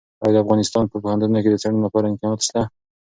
[0.23, 2.61] ایا د افغانستان په پوهنتونونو کې د څېړنې لپاره امکانات شته؟